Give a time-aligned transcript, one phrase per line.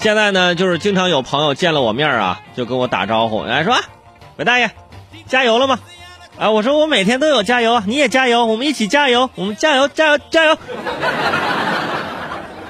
[0.00, 3.76] 现在呢，就是经常有朋友见了我面啊，就跟我打招呼，哎说，
[4.36, 4.70] 韦大爷，
[5.26, 5.78] 加油了吗？
[6.38, 10.56] 啊，我说我每天都有加油，你也加油，我们一起加油，我们加油加油加油。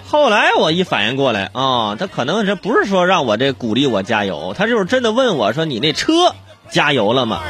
[0.08, 6.34] 后来我一反应过来啊，他可能这不是说让我这鼓励我加油，他就是真的问我说你那车
[6.68, 7.42] 加油了吗？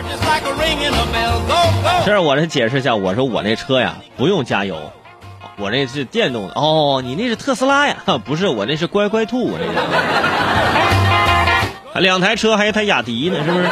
[2.05, 4.93] 这我这解释一下，我说我那车呀不用加油，
[5.61, 6.55] 我那是电动的。
[6.55, 7.97] 哦，你那是特斯拉呀？
[8.25, 9.73] 不是，我那是乖乖兔，我这个。
[12.01, 13.69] 两台车还一台雅迪呢，是不是？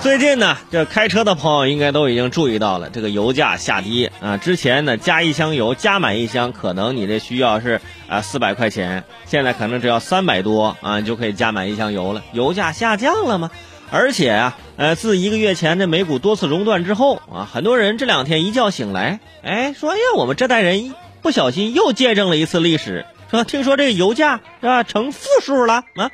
[0.00, 4.38] 最近呢，这开车的朋友应该都已经注意到了，这个油价下跌啊。
[4.38, 7.78] 之前呢，加一箱油加满一箱，可能你这需要是
[8.08, 12.22] 啊四百块钱，现在可能只要三百多啊，你就可以加满一箱油了。
[12.32, 13.50] 油价下降了吗？
[13.92, 26.10] 而且啊，呃，自一个月前这美股多次熔断之后啊，很多人这两天一觉醒来，哎，说哎呀，我们这代人不小心又见证了一次历史，说听说这个油价是吧成负数了啊。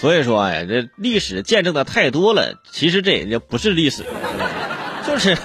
[0.00, 4.04] 所以说呀，这历史见证的太多了，其实这也就不是历史，
[5.06, 5.36] 就是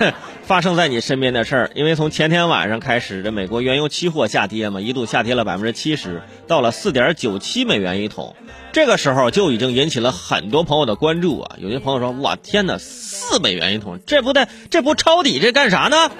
[0.43, 1.71] 发生在你身边的事儿。
[1.73, 8.35] 因为从前天晚上开始，这美国原油期货下跌嘛，一度下跌了百分之七十，到了四点九七美元一桶。
[8.71, 11.55] 这个时候就已经引起了很多朋友的关注啊！
[11.59, 16.11] 有些朋友说：“我天哪，四美元一桶，这不得这不抄底这干啥呢？”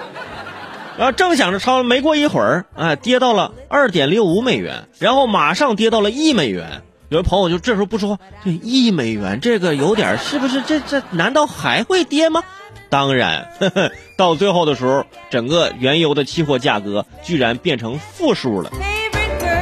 [0.96, 6.82] 然后正想着抄，没过一会儿，哎，跌到了二点六五美元，然后马上跌到了一美元。
[7.14, 10.60] 有的朋友就这时候不说话，这一美元这个有点是不是？
[10.62, 12.42] 这这难道还会跌吗？
[12.88, 18.70] 当然，呵呵到最后的时候，整个原油的期货价格居然变成负数了。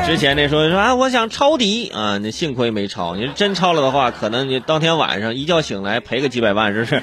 [0.06, 3.17] 之前那说说啊，我想抄底啊，那幸亏没抄。
[3.17, 7.03] 你真抄了的话，可能你当天晚上一觉醒来赔个几百万，这是。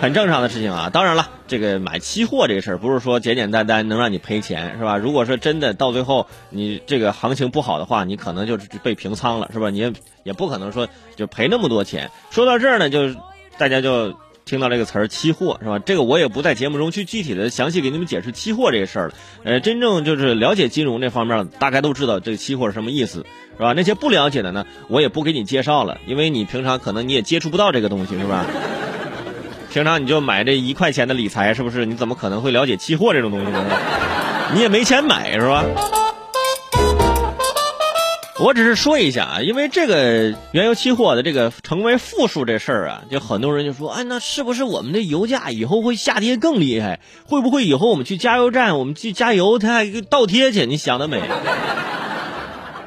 [0.00, 4.96] 很正常的事情啊，当然了，这个买期货这个事儿不是说简简单单能让你赔钱，是吧？
[4.96, 9.68] 如果说真的到最后你这个行情不好的话，你可能就是被平仓了，是吧？
[9.68, 9.92] 你也
[10.24, 12.10] 也不可能说就赔那么多钱。
[12.30, 13.14] 说到这儿呢，就
[13.58, 14.14] 大家就
[14.46, 15.78] 听到这个词儿“期货”，是吧？
[15.78, 19.14] 这个我也不在节目中去具体的详细给你们解释期货这个事儿了。
[19.44, 23.26] 呃，真正就是了解金融这方面，大概都知道这个期货是什么意思，
[23.58, 23.74] 是吧？
[23.76, 28.46] 那些不了解的呢，我也不给你介绍了，因为你平常可能你也接触不到这个东西，是吧？
[29.72, 31.86] 平常你就买这一块钱的理财，是不是？
[31.86, 33.64] 你怎么可能会了解期货这种东西呢？
[34.52, 35.64] 你也没钱买，是吧？
[38.38, 47.00] 我只是说一下啊，因为这个原油期货的这个成为负数这事儿啊，就很多人就说，哎，那是不是我们的油价以后会下跌更厉害？
[47.24, 50.66] 会不会以后我们去加油站，我们去加油，它还倒贴去？
[50.66, 51.18] 你想得美，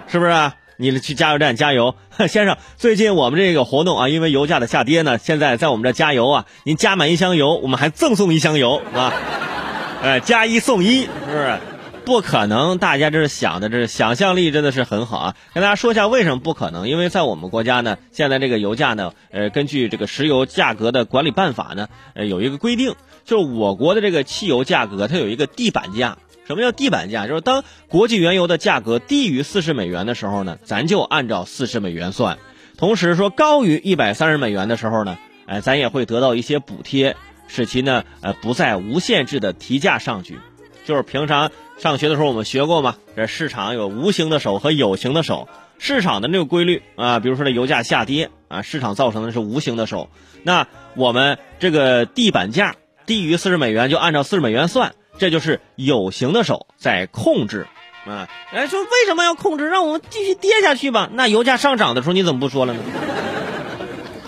[0.08, 0.30] 是不是？
[0.30, 0.54] 啊？
[0.78, 1.96] 你去加油站加油，
[2.28, 2.58] 先生。
[2.76, 9.14] 最近我们这个活动啊，因为油价的下跌呢，现在在我们这加油啊，您加满一箱油，我们还赠送一箱油啊，
[10.04, 11.58] 哎，加一送一，是不是？
[12.06, 15.36] 不可能，大家这是想的，这是想象力真的是很好啊。
[15.56, 22.94] 跟大家说一下为什么不可能，因为在我们国家呢，现在这个油价呢，呃，根据这个石油价格的管理办法呢，呃，有一个规定，
[23.24, 26.16] 就是我国的这个汽油价格它有一个地板价。
[26.48, 27.28] 什么叫地板价？
[27.28, 32.38] 就是当国际原油的价格低于四十美元的时候呢，咱就按照四十美元算；
[32.78, 35.18] 同时说高于一百三十美元的时候呢，
[35.48, 37.16] 哎，咱也会得到一些补贴，
[37.48, 40.38] 使其呢，呃，不再无限制的提价上去。
[40.86, 45.48] 就是平常上学的时候我们学过嘛，这市场有无形的手和有形的手，
[45.80, 50.12] 市场的那个规律啊，比如说这油价下跌啊，市场造成的是无形的手，
[50.44, 52.76] 那我们这个地板价
[53.08, 54.94] 低于四十美元就按照四十美元算。
[55.18, 57.68] 这就是有形的手在控制，
[58.06, 59.68] 啊，哎，说为什么要控制？
[59.68, 61.10] 让我们继续跌下去吧。
[61.14, 62.80] 那油价上涨的时候你怎么不说了呢？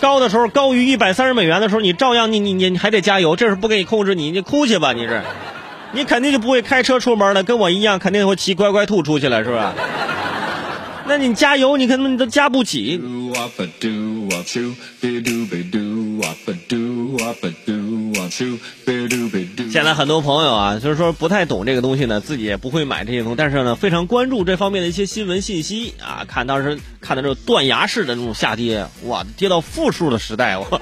[0.00, 3.34] 高的时候高于一百三十美元的时候，你照样你你你还得加油。
[3.34, 5.20] 这是不给你控制，你你哭去吧，你是，
[5.92, 9.62] 你肯定就不会开车出门了，跟我一样，肯定会骑乖乖兔出去了，是不是？
[11.08, 13.00] 那你加油，你可能你都加不起。
[19.70, 26.26] 现在很多朋友啊，就是说不太懂这个东西呢，自己也不会买这些东西，但是呢，非常关注这方面的一些新闻信息啊。
[26.28, 30.80] 看当时看的这种断崖式的那种下跌，哇，跌到负数的时代，我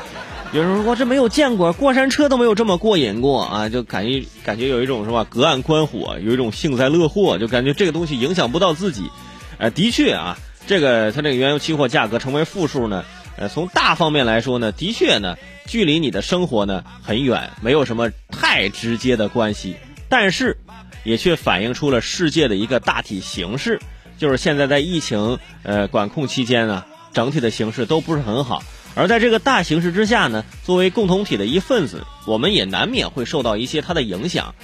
[0.53, 9.05] 有人说我这没有见过，过山车都没有这么过瘾过啊，就感觉感觉有一种是吧，隔岸观火，有一种幸灾乐祸，就感觉这个东西影响不到自己。
[9.59, 13.05] 呃，的确啊，这个它这个原油期货价格成为负数呢，
[13.37, 15.37] 呃，从大方面来说呢，的确呢。
[15.69, 19.75] 距离你的生活呢很远，没有什么太直接的关系，
[20.09, 20.57] 但是
[21.03, 23.81] 也却反映出了世界的一个大体形势，
[24.17, 28.63] 就是现在在疫情呃管控期间呢，整体的形势都不是很好。
[28.95, 34.55] 而在这个大形势之下呢，作为共同体的一份子，我们也难免会受到一些它的影响。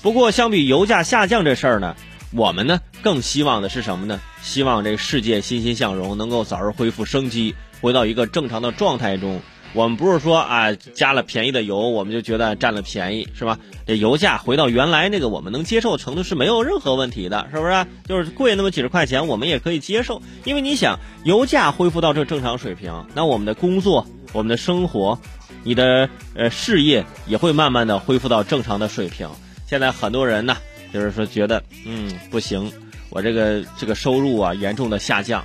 [0.00, 1.96] 不过，相比油价下降这事儿呢，
[2.30, 4.20] 我们呢更希望的是什么呢？
[4.42, 9.40] 希望这个世界欣欣向荣，能够早日恢复生机，回到一个正常的状态中。
[9.74, 13.58] 我们不是说啊，加了便宜的油，我们就觉得占了便宜，是吧？
[13.86, 17.86] 这油价回到原来那个我们能接受程度是没有任何问题的，是不是？
[18.06, 25.18] 就是贵那么几十块钱，我们也可以接受，因为你想，油价恢复到这正常水平，那我们的工作、我们的生活、
[25.62, 29.26] 你的呃事业也会慢慢的恢复到正常的水平。
[29.66, 30.54] 现在很多人呢，
[30.92, 32.70] 就是说觉得，嗯，不行，
[33.14, 35.44] 我这个这个收入啊严重的下降，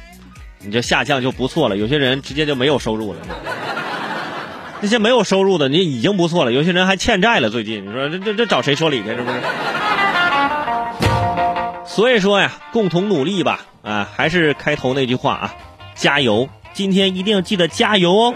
[0.60, 3.20] 你这下降就不错了，有些人直接就没有收入了。
[4.80, 6.54] 那些没有收入的，你已经不错了。
[6.54, 9.10] 有些人还欠债了，最近你说这这这找谁说理去？
[9.10, 9.38] 是不是？
[11.86, 15.56] 所以说呀，共同努力吧，啊，还是开头那句话啊，
[15.94, 16.48] 加油！
[16.74, 18.34] 今天一定要记得加油哦。